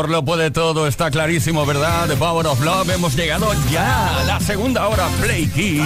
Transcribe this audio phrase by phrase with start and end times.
[0.00, 2.08] Amor lo puede todo, está clarísimo, ¿verdad?
[2.08, 5.82] The Power of Love, hemos llegado ya a la segunda hora Play Kiss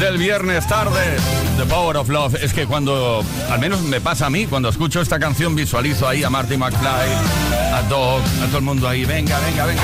[0.00, 1.16] del viernes tarde.
[1.56, 5.00] The Power of Love, es que cuando, al menos me pasa a mí, cuando escucho
[5.00, 7.12] esta canción visualizo ahí a Marty McFly,
[7.74, 9.82] a Dog, a todo el mundo ahí, venga, venga, venga.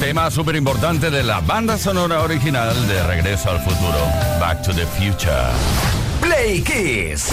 [0.00, 4.08] Tema súper importante de la banda sonora original de Regreso al Futuro,
[4.40, 5.50] Back to the Future.
[6.20, 7.32] Play Kiss.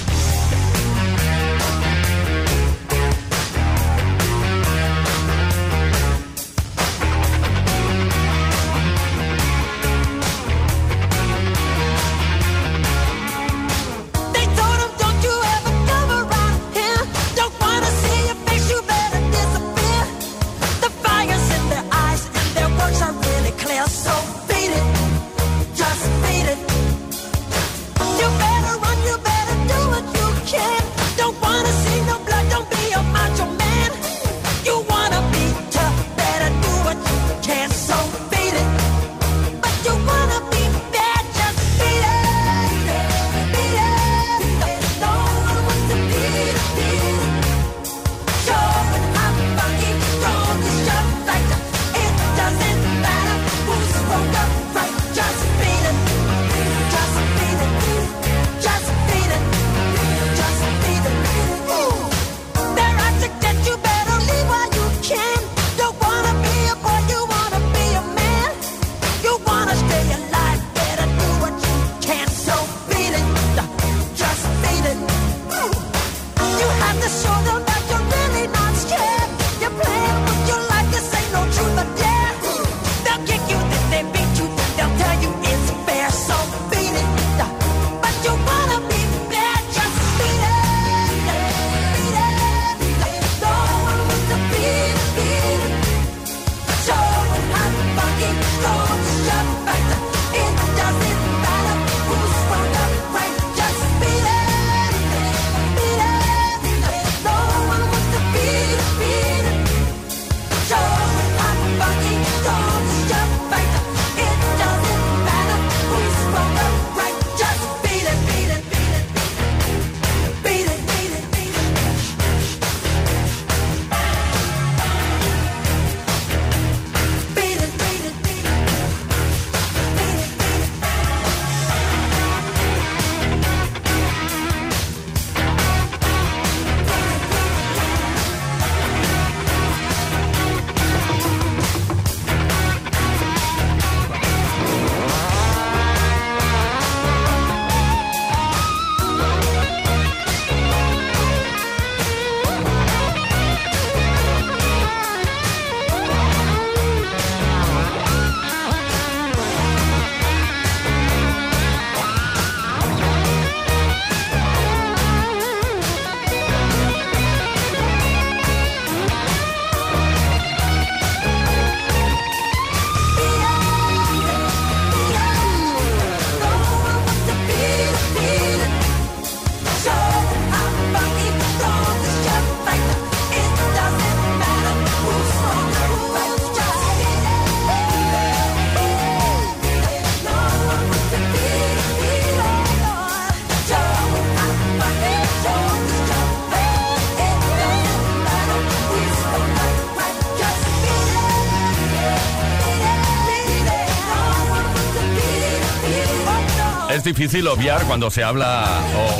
[207.01, 208.63] Es difícil obviar cuando se habla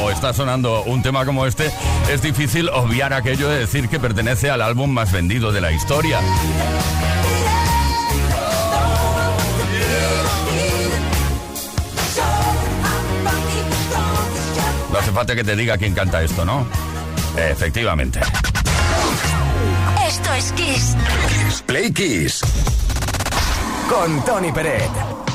[0.02, 1.72] o, está sonando un tema como este,
[2.12, 6.20] es difícil obviar aquello de decir que pertenece al álbum más vendido de la historia.
[14.92, 16.68] No hace falta que te diga quién canta esto, ¿no?
[17.36, 18.20] Efectivamente.
[20.08, 20.96] Esto es Kiss.
[21.66, 22.42] Play Kiss.
[23.90, 25.31] Con Tony Peret.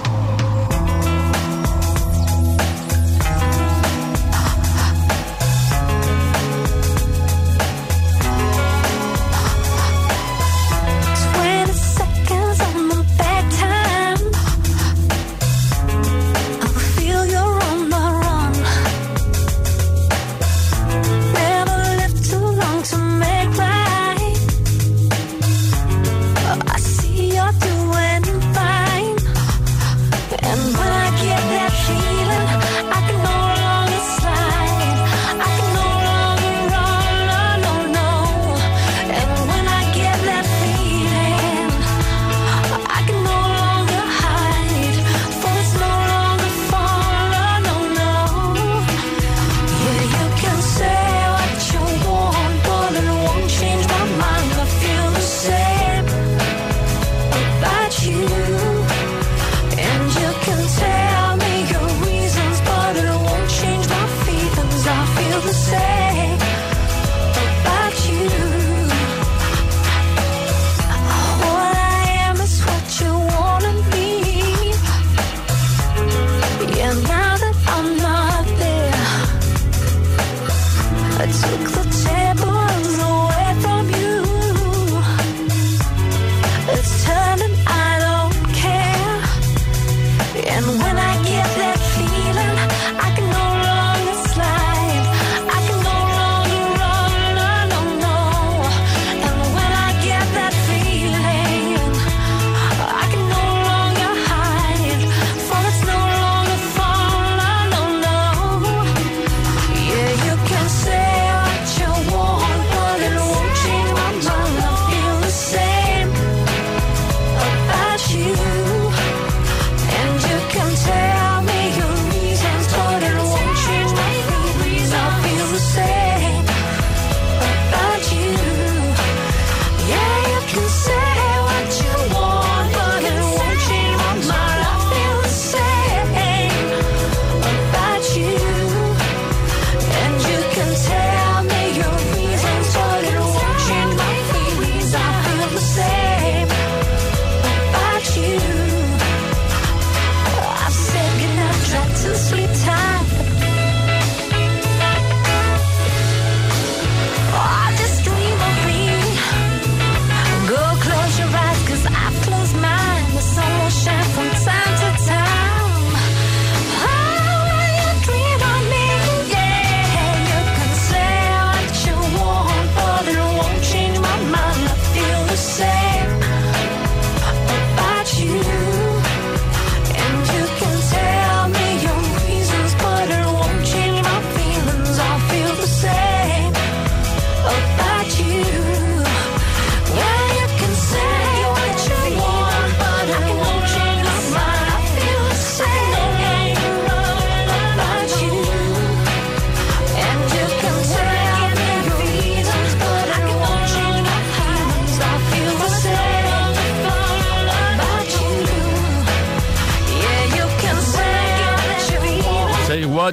[90.56, 91.35] And when I get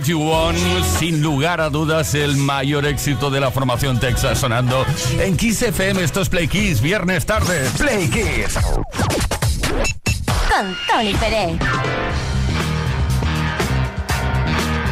[0.04, 0.58] What You Want,
[1.00, 4.86] sin lugar a dudas, el mayor éxito de la formación Texas sonando
[5.18, 6.04] en Kiss FM.
[6.04, 7.70] Esto es Play Kiss, viernes tarde.
[7.78, 8.56] Play Kiss.
[10.50, 11.58] Con Tony Pérez.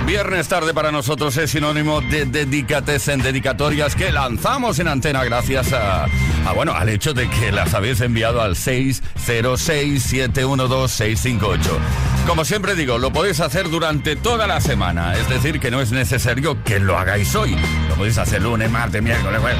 [0.06, 5.74] Viernes tarde para nosotros es sinónimo de dedicates en dedicatorias que lanzamos en antena gracias
[5.74, 12.11] a, a, bueno, al hecho de que las habéis enviado al 606 712 658.
[12.32, 15.18] Como siempre digo, lo podéis hacer durante toda la semana.
[15.18, 17.58] Es decir, que no es necesario que lo hagáis hoy.
[17.90, 19.60] Lo podéis hacer lunes, martes, miércoles, bueno.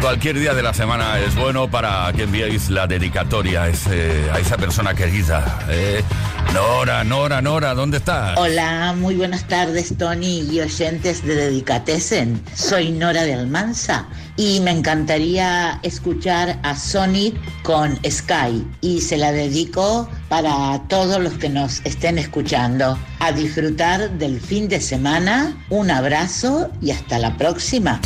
[0.00, 4.94] Cualquier día de la semana es bueno para que enviéis la dedicatoria a, esa persona
[4.94, 5.58] querida.
[5.68, 6.02] Eh,
[6.54, 8.38] Nora, Nora, Nora, ¿dónde estás?
[8.38, 12.40] Hola, muy buenas tardes, Tony y oyentes de Dedicatesen.
[12.54, 19.32] Soy Nora de Almanza y me encantaría escuchar a Sonic con Sky y se la
[19.32, 22.96] dedico para todos los que nos estén escuchando.
[23.18, 28.00] A disfrutar del fin de semana, un abrazo y hasta la próxima.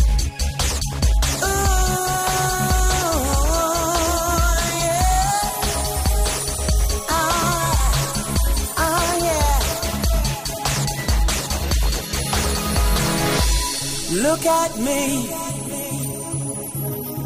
[14.23, 15.27] Look at me.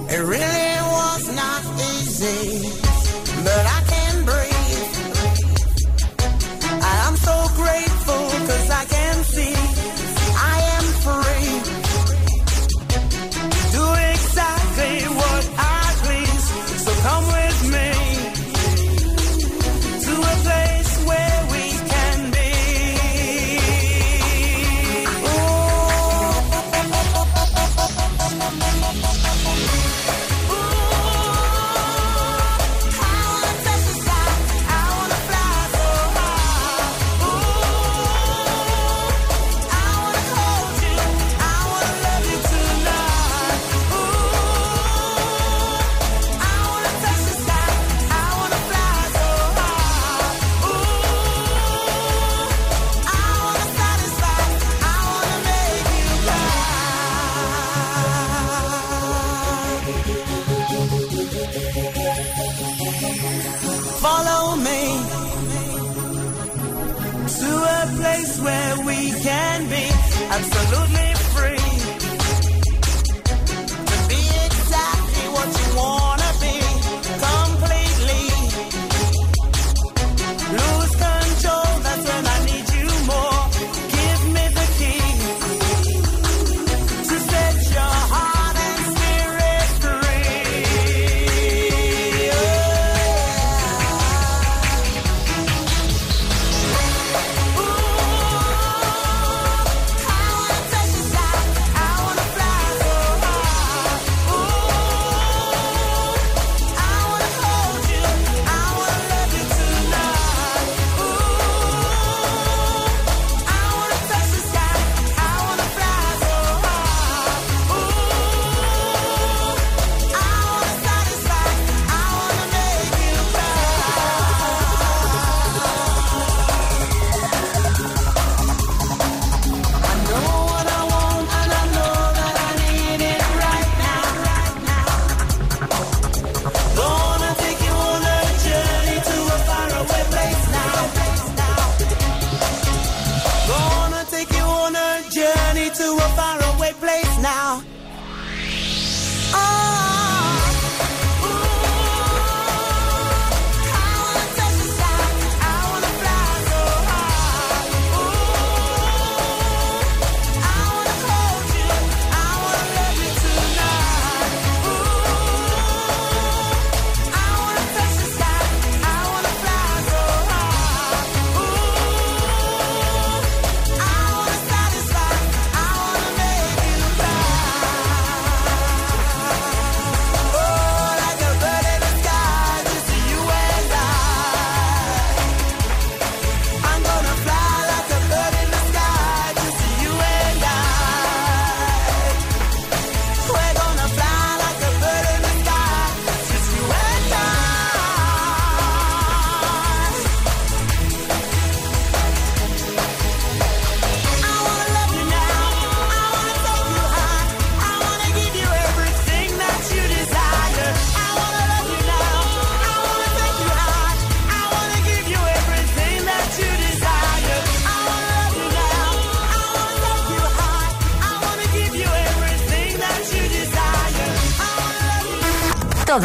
[0.09, 2.71] It really was not easy,
[3.45, 3.96] but I.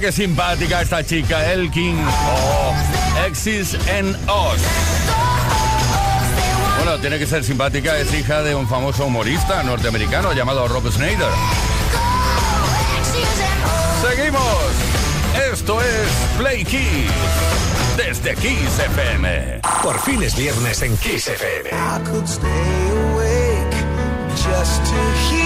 [0.00, 4.60] Qué simpática esta chica, Elkin o oh, Exis en Oz.
[6.76, 11.30] Bueno, tiene que ser simpática, es hija de un famoso humorista norteamericano llamado Rob Schneider.
[14.02, 14.42] Seguimos.
[15.50, 17.10] Esto es Play Kiss.
[17.96, 19.60] Desde Kiss FM.
[19.82, 21.70] Por fin es viernes en Kiss FM.
[21.70, 23.76] I could stay awake
[24.36, 24.94] just to
[25.30, 25.45] hear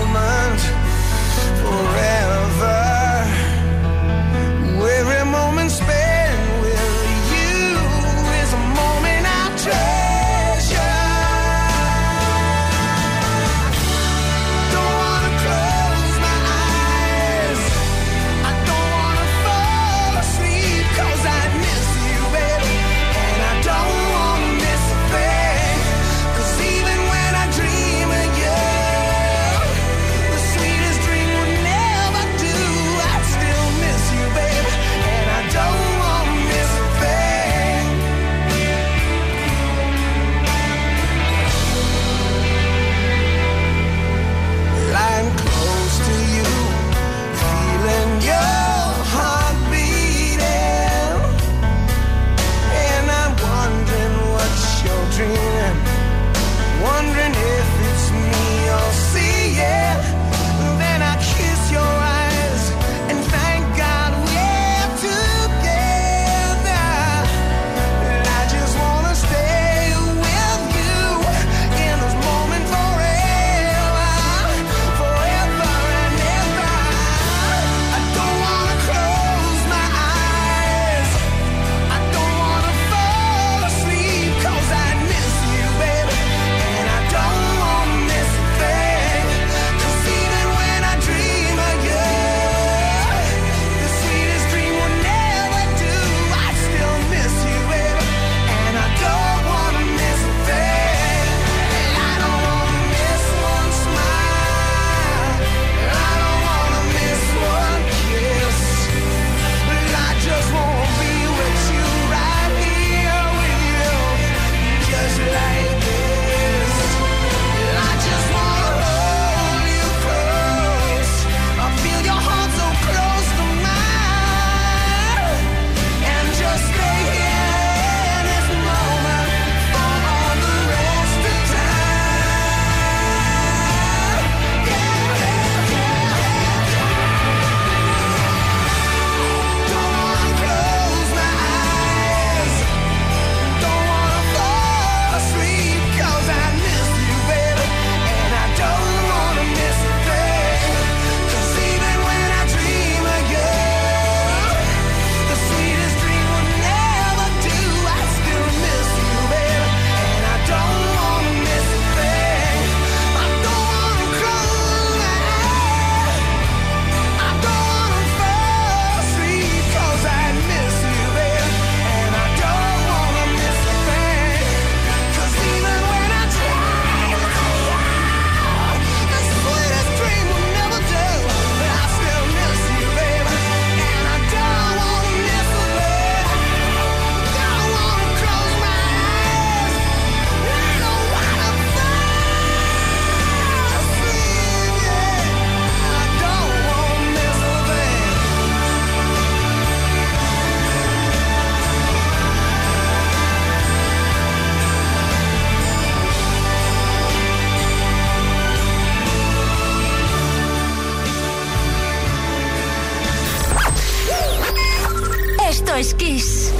[215.71, 216.53] Kiss.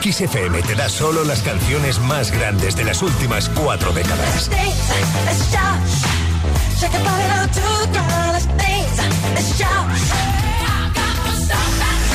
[0.00, 4.50] Kiss FM te da solo las canciones más grandes de las últimas cuatro décadas.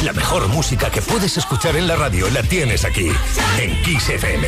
[0.04, 3.12] La mejor música que puedes escuchar en la radio la tienes aquí,
[3.60, 4.48] en Kiss FM.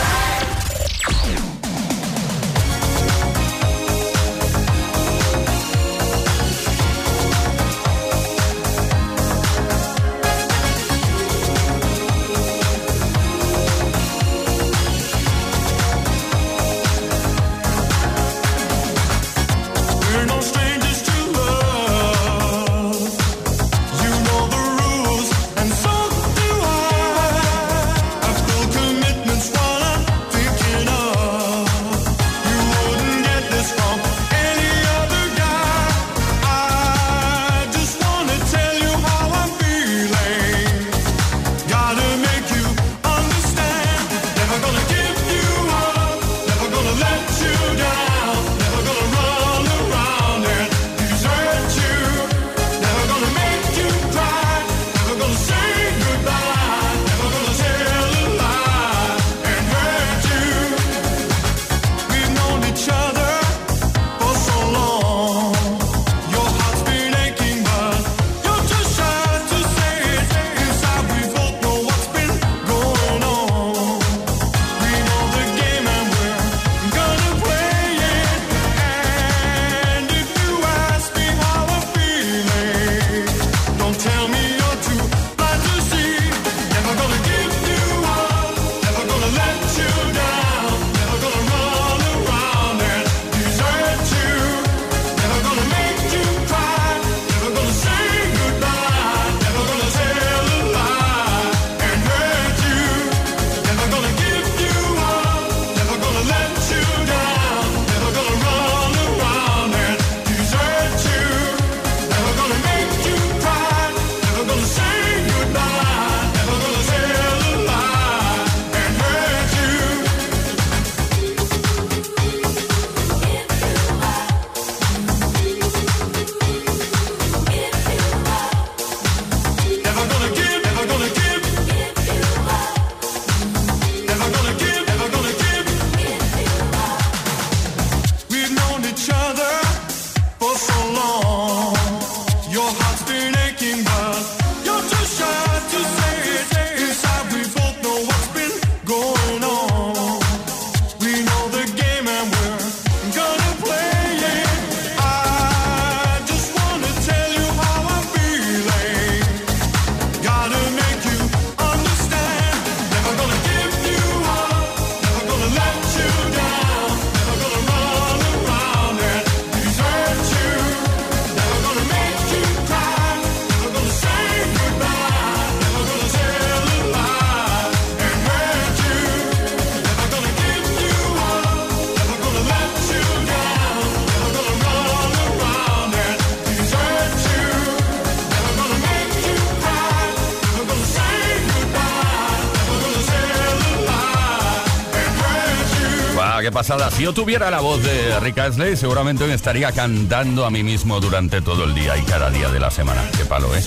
[196.61, 196.91] Pasada.
[196.91, 200.99] Si yo tuviera la voz de Rick Astley, seguramente me estaría cantando a mí mismo
[200.99, 203.01] durante todo el día y cada día de la semana.
[203.17, 203.63] Qué palo, ¿eh?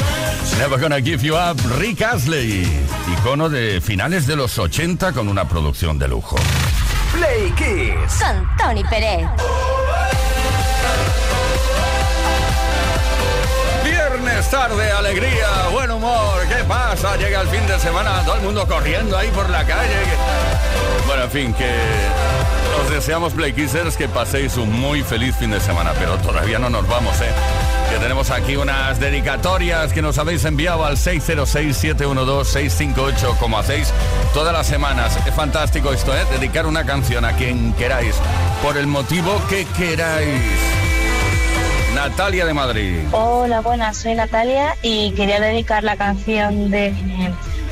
[0.60, 2.64] Never Gonna Give You Up, Rick Astley.
[3.18, 6.36] Icono de finales de los 80 con una producción de lujo.
[7.12, 8.22] Play Kiss.
[8.22, 9.26] Con Tony Pérez.
[13.82, 16.46] Viernes tarde, alegría, buen humor.
[16.46, 17.16] ¿Qué pasa?
[17.16, 19.98] Llega el fin de semana, todo el mundo corriendo ahí por la calle.
[21.08, 21.70] Bueno, en fin, que
[22.94, 26.86] deseamos Play Kissers que paséis un muy feliz fin de semana, pero todavía no nos
[26.86, 27.32] vamos, ¿eh?
[27.90, 33.92] Que tenemos aquí unas dedicatorias que nos habéis enviado al 606-712-658, como hacéis
[34.32, 35.18] todas las semanas.
[35.26, 36.20] Es fantástico esto, ¿eh?
[36.30, 38.14] Dedicar una canción a quien queráis,
[38.62, 40.40] por el motivo que queráis.
[41.96, 43.00] Natalia de Madrid.
[43.10, 46.94] Hola, buenas, soy Natalia y quería dedicar la canción de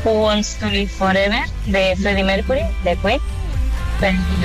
[0.05, 3.21] Who Wants to Live Forever de Freddie Mercury, de Queen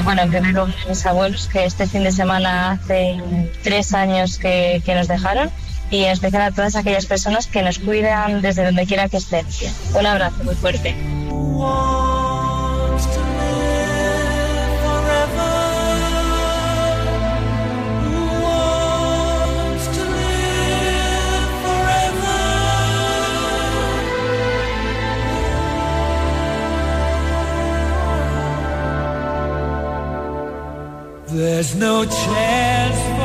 [0.04, 3.18] bueno, primero a mis abuelos, que este fin de semana hace
[3.64, 5.50] tres años que, nos dejaron,
[5.90, 9.46] y en especial a todas aquellas personas que nos cuidan desde donde quiera que estén.
[9.94, 10.96] Un abrazo muy fuerte.
[31.38, 33.17] There's no chance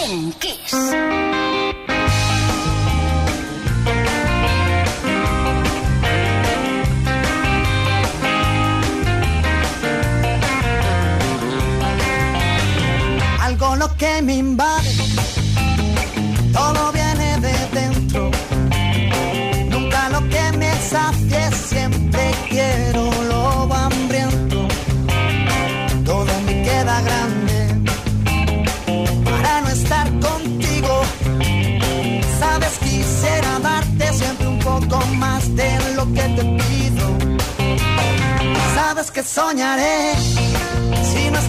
[0.00, 1.31] en Kiss.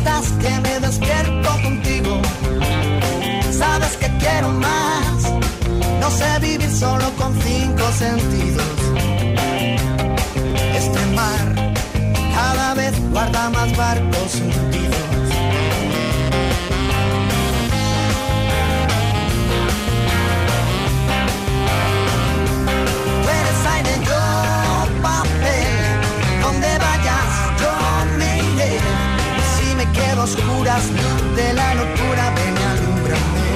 [0.04, 2.22] que me despierto contigo.
[3.52, 5.32] Sabes que quiero más,
[6.00, 8.74] no sé vivir solo con cinco sentidos.
[10.76, 11.74] Este mar
[12.36, 15.03] cada vez guarda más barcos hundidos.
[30.36, 30.84] oscuras
[31.36, 33.50] de la locura ven alumbrame.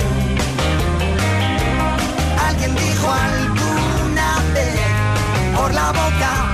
[2.48, 6.47] Alguien dijo alguna vez por la boca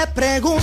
[0.00, 0.59] É prego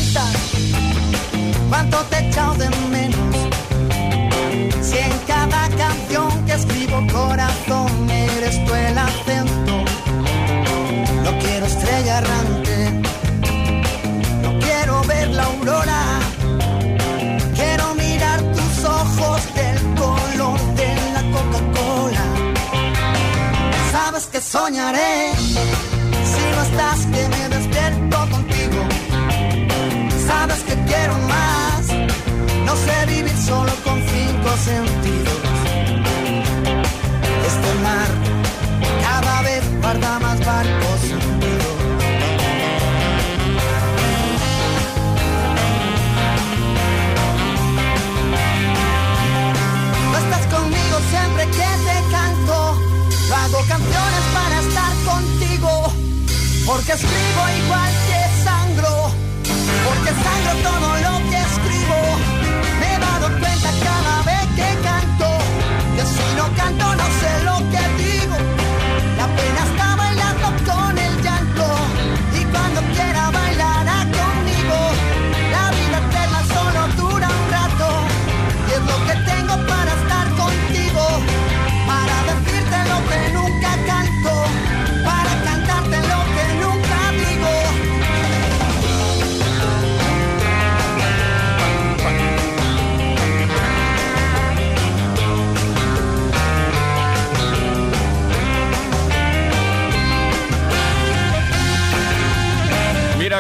[34.58, 35.07] sim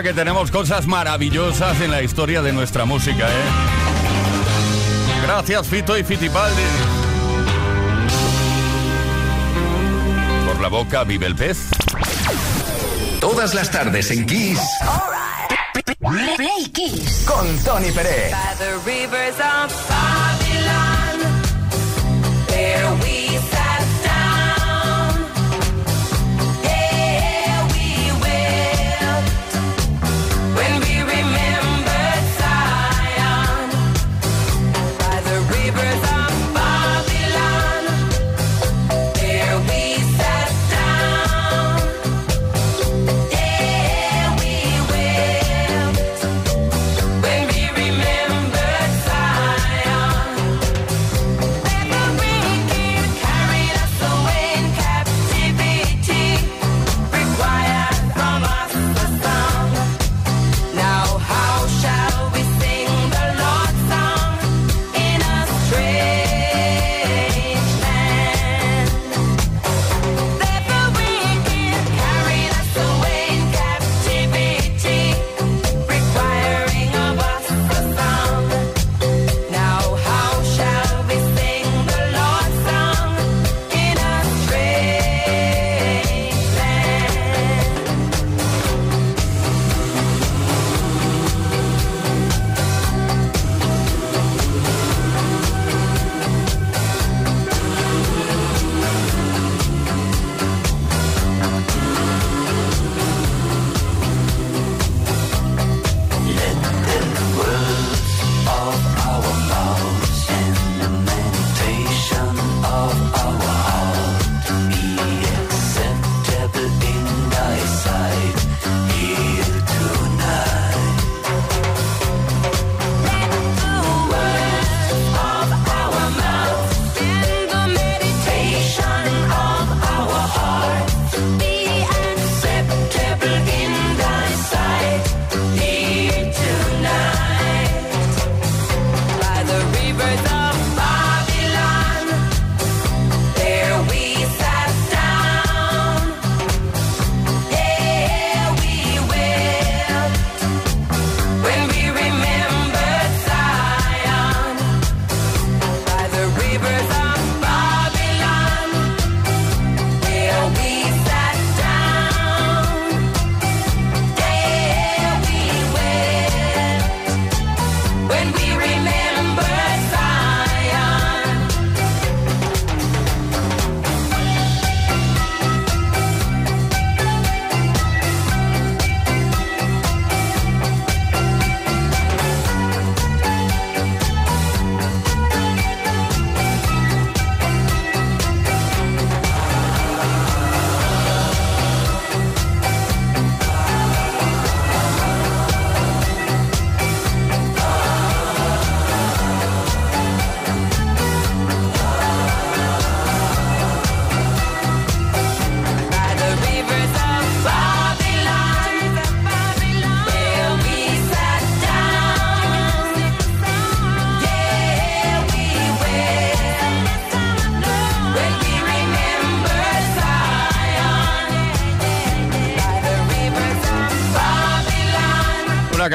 [0.04, 3.46] que tenemos cosas maravillosas en la historia de nuestra música, ¿eh?
[5.24, 6.62] Gracias, Fito y Fitipaldi.
[10.46, 11.70] Por la boca vive el pez.
[13.20, 14.60] Todas las tardes en Kiss.
[14.82, 15.18] All.
[16.36, 17.26] Play Kiss.
[17.28, 18.32] Con Tony Pérez.
[18.86, 19.32] By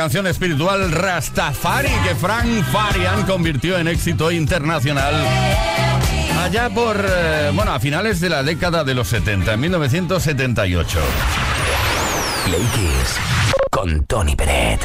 [0.03, 5.15] canción espiritual Rastafari que Frank Farian convirtió en éxito internacional
[6.41, 10.99] allá por, eh, bueno, a finales de la década de los 70, en 1978.
[12.47, 12.69] Play
[13.71, 14.81] con Tony Peret.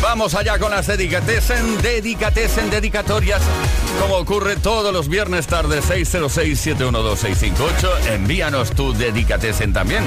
[0.00, 3.40] Vamos allá con las dedicatesen, dedicatesen, dedicatorias,
[4.00, 8.08] como ocurre todos los viernes tarde, 606-712-658.
[8.12, 10.02] Envíanos tu dedicatesen también.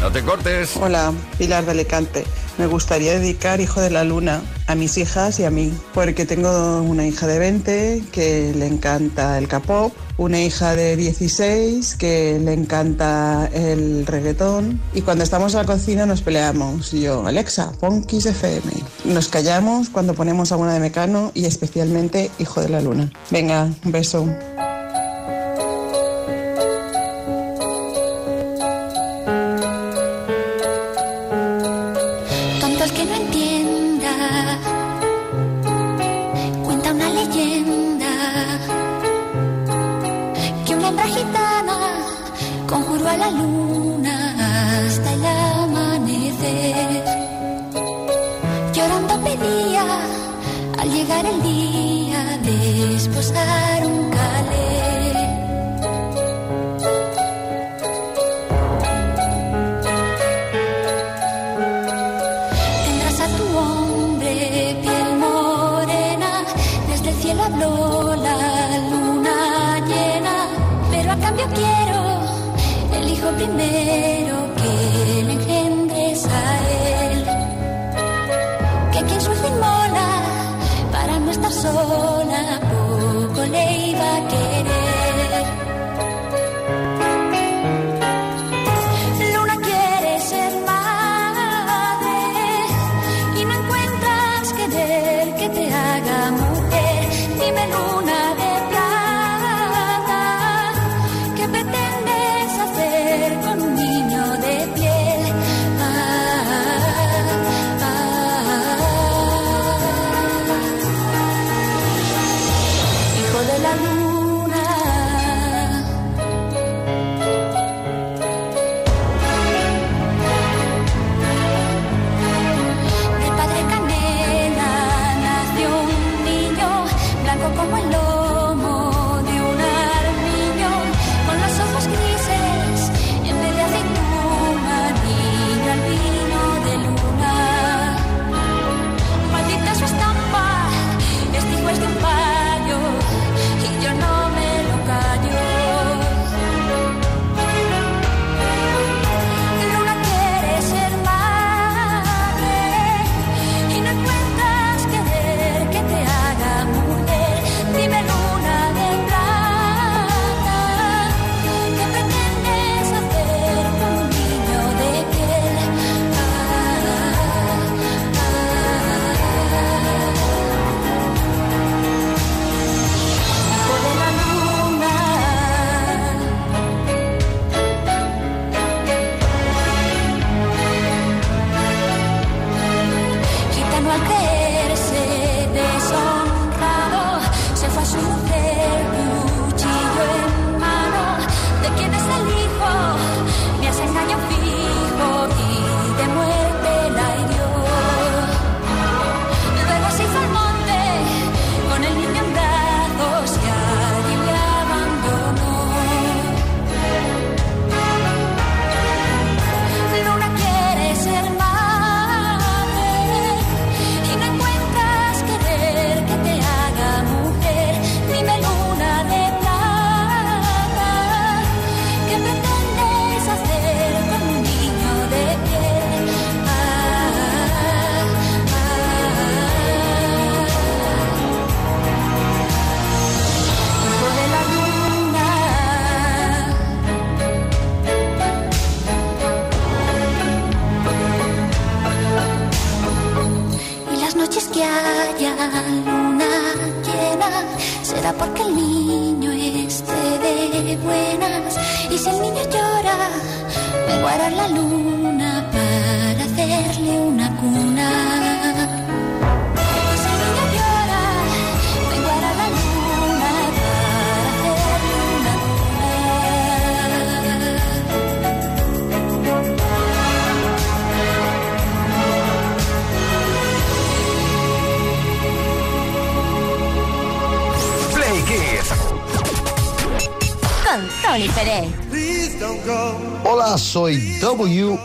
[0.00, 0.76] No te cortes.
[0.76, 2.24] Hola, Pilar de Alicante.
[2.58, 6.82] Me gustaría dedicar Hijo de la Luna a mis hijas y a mí, porque tengo
[6.82, 12.52] una hija de 20 que le encanta el K-pop, una hija de 16 que le
[12.52, 16.92] encanta el reggaetón y cuando estamos en la cocina nos peleamos.
[16.92, 18.70] Yo, Alexa, ponkis FM.
[19.06, 23.10] Nos callamos cuando ponemos alguna de Mecano y especialmente Hijo de la Luna.
[23.30, 24.26] Venga, un beso.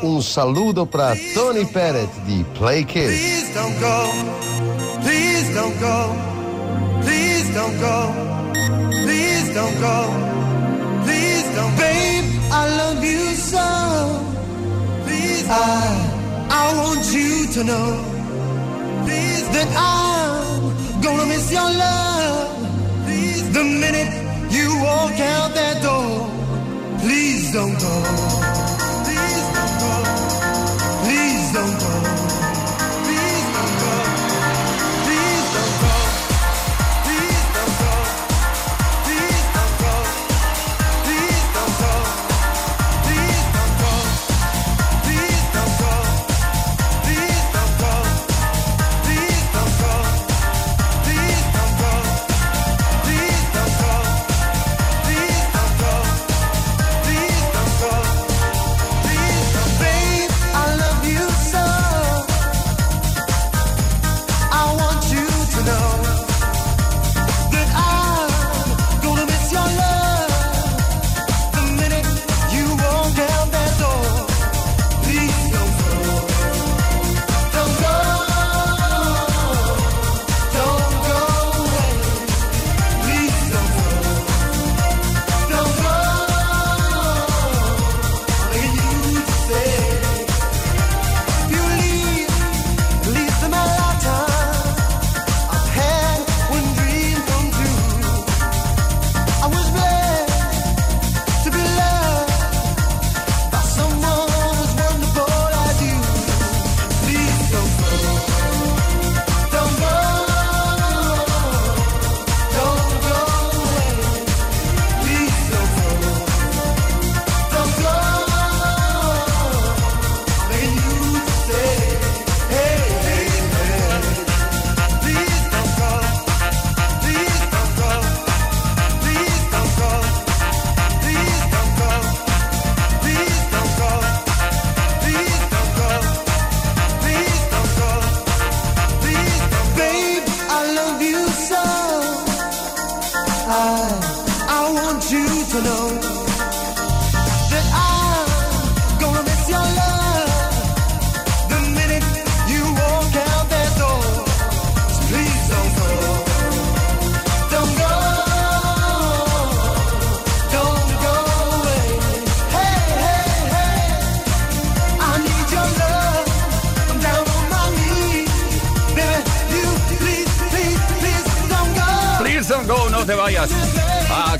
[0.01, 3.07] un saludo para Tony Pérez de Play Kids.
[3.07, 4.11] Please don't go,
[5.01, 6.15] please don't go,
[7.01, 8.13] please don't go,
[9.03, 9.97] please don't go,
[11.03, 14.25] please don't, babe, I love you so.
[15.05, 18.03] Please, I, I want you to know,
[19.05, 23.05] please, that I'm gonna miss your love.
[23.05, 24.11] Please, the minute
[24.51, 26.29] you walk out that door,
[26.99, 28.54] please don't go.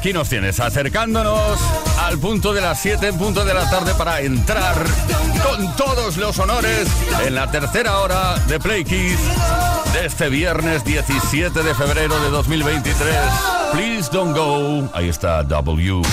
[0.06, 1.60] aquí nos tienes, acercándonos
[1.98, 4.76] al punto de las 7 en punto de la tarde para entrar
[5.42, 6.88] con todos los honores
[7.26, 9.20] en la tercera hora de Play Kids
[9.94, 13.16] de este viernes 17 de febrero de 2023.
[13.72, 14.88] Please don't go.
[14.94, 16.04] Ahí está W.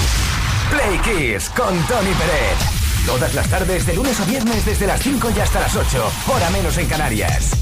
[0.71, 3.05] Play Kids con Tony Pérez.
[3.05, 6.49] Todas las tardes, de lunes a viernes, desde las 5 y hasta las 8, hora
[6.49, 7.62] menos en Canarias.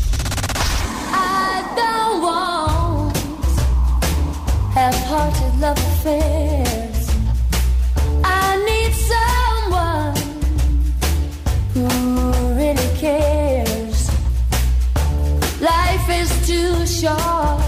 [5.60, 7.10] love affairs.
[8.24, 10.16] I need someone
[11.74, 11.86] who
[12.56, 14.08] really cares.
[15.60, 17.60] Life is too short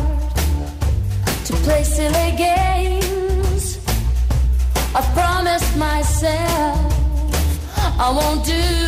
[1.45, 3.78] to play silly games.
[4.95, 6.78] I've promised myself
[7.99, 8.82] I won't do.